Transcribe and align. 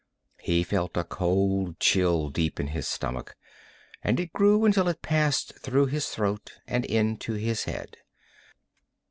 He 0.39 0.63
felt 0.63 0.97
a 0.97 1.03
cold 1.03 1.79
chill 1.79 2.29
deep 2.31 2.59
in 2.59 2.69
his 2.69 2.87
stomach, 2.87 3.35
and 4.01 4.19
it 4.19 4.33
grew 4.33 4.65
until 4.65 4.87
it 4.87 5.03
passed 5.03 5.53
through 5.59 5.85
his 5.85 6.09
throat 6.09 6.53
and 6.65 6.83
into 6.85 7.33
his 7.33 7.65
head. 7.65 7.97